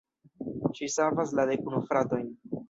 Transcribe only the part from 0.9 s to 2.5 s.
savas la dekunu fratojn.